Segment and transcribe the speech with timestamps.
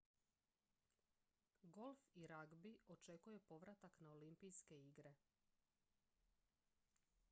[1.75, 5.13] golf i ragbi očekuje povratak na olimpijske igre